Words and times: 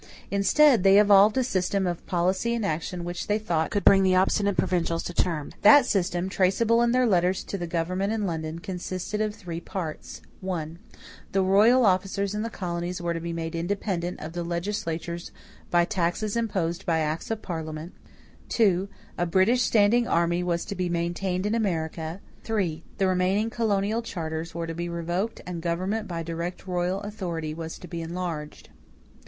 Instead 0.31 0.81
they 0.81 0.99
evolved 0.99 1.37
a 1.37 1.43
system 1.43 1.85
of 1.85 2.03
policy 2.07 2.55
and 2.55 2.65
action 2.65 3.03
which 3.03 3.27
they 3.27 3.37
thought 3.37 3.69
could 3.69 3.83
bring 3.83 4.01
the 4.01 4.15
obstinate 4.15 4.57
provincials 4.57 5.03
to 5.03 5.13
terms. 5.13 5.53
That 5.61 5.85
system, 5.85 6.27
traceable 6.27 6.81
in 6.81 6.91
their 6.91 7.05
letters 7.05 7.43
to 7.43 7.55
the 7.55 7.67
government 7.67 8.11
in 8.11 8.25
London, 8.25 8.57
consisted 8.57 9.21
of 9.21 9.35
three 9.35 9.59
parts: 9.61 10.23
(1) 10.39 10.79
the 11.33 11.43
royal 11.43 11.85
officers 11.85 12.33
in 12.33 12.41
the 12.41 12.49
colonies 12.49 12.99
were 12.99 13.13
to 13.13 13.19
be 13.19 13.31
made 13.31 13.53
independent 13.53 14.19
of 14.21 14.33
the 14.33 14.43
legislatures 14.43 15.29
by 15.69 15.85
taxes 15.85 16.35
imposed 16.35 16.83
by 16.83 16.97
acts 16.97 17.29
of 17.29 17.43
Parliament; 17.43 17.93
(2) 18.49 18.89
a 19.19 19.27
British 19.27 19.61
standing 19.61 20.07
army 20.07 20.41
was 20.41 20.65
to 20.65 20.73
be 20.73 20.89
maintained 20.89 21.45
in 21.45 21.53
America; 21.53 22.21
(3) 22.43 22.83
the 22.97 23.05
remaining 23.05 23.51
colonial 23.51 24.01
charters 24.01 24.55
were 24.55 24.65
to 24.65 24.73
be 24.73 24.89
revoked 24.89 25.41
and 25.45 25.61
government 25.61 26.07
by 26.07 26.23
direct 26.23 26.65
royal 26.65 27.01
authority 27.01 27.53
was 27.53 27.77
to 27.77 27.87
be 27.87 28.01
enlarged. 28.01 28.69